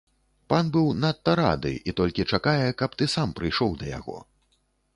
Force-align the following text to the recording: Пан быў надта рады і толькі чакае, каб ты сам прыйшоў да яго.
Пан 0.51 0.69
быў 0.77 0.87
надта 1.01 1.35
рады 1.41 1.73
і 1.91 1.95
толькі 2.01 2.27
чакае, 2.37 2.67
каб 2.81 2.95
ты 3.01 3.09
сам 3.17 3.37
прыйшоў 3.41 3.77
да 3.83 3.93
яго. 3.99 4.17